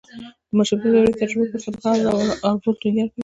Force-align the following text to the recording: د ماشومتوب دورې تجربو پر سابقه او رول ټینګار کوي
د 0.51 0.53
ماشومتوب 0.57 0.89
دورې 0.93 1.13
تجربو 1.21 1.49
پر 1.51 1.59
سابقه 1.63 1.89
او 2.47 2.53
رول 2.63 2.75
ټینګار 2.81 3.07
کوي 3.11 3.19